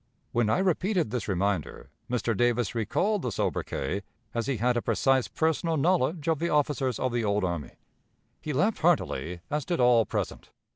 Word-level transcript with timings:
When 0.31 0.49
I 0.49 0.57
repeated 0.57 1.11
this 1.11 1.27
reminder, 1.27 1.91
Mr. 2.09 2.35
Davis 2.35 2.73
recalled 2.73 3.21
the 3.21 3.31
sobriquet, 3.31 4.01
as 4.33 4.47
he 4.47 4.57
had 4.57 4.75
a 4.75 4.81
precise 4.81 5.27
personal 5.27 5.77
knowledge 5.77 6.27
of 6.27 6.39
the 6.39 6.49
officers 6.49 6.97
of 6.97 7.13
the 7.13 7.23
old 7.23 7.43
army. 7.43 7.75
He 8.41 8.51
laughed 8.51 8.79
heartily, 8.79 9.41
as 9.51 9.63
did 9.63 9.79
all 9.79 10.07
present. 10.07 10.49